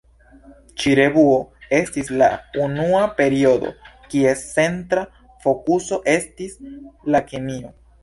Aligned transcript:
Ĉi-revuo 0.83 1.35
estis 1.79 2.09
la 2.21 2.31
unua 2.65 3.03
periodo 3.21 3.75
kies 4.15 4.43
centra 4.57 5.07
fokuso 5.47 6.05
estis 6.19 6.61
la 7.17 7.27
kemio. 7.33 7.77